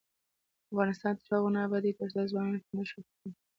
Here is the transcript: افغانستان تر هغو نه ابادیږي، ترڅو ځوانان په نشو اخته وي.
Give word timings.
افغانستان 0.71 1.13
تر 1.21 1.25
هغو 1.35 1.49
نه 1.55 1.59
ابادیږي، 1.67 1.97
ترڅو 1.99 2.21
ځوانان 2.31 2.59
په 2.65 2.71
نشو 2.77 2.97
اخته 3.01 3.23
وي. 3.25 3.31